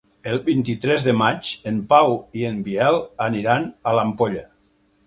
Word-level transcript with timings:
El 0.29 0.37
vint-i-tres 0.45 1.05
de 1.09 1.13
maig 1.17 1.51
en 1.73 1.77
Pau 1.93 2.17
i 2.41 2.49
en 2.53 2.59
Biel 2.71 2.99
aniran 3.31 3.71
a 3.93 3.97
l'Ampolla. 3.99 4.45